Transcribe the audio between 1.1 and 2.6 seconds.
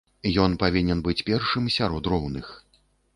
першым сярод роўных.